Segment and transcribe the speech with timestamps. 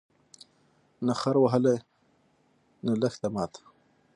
[1.05, 1.77] نه خر وهلی،
[2.85, 3.61] نه لښته ماته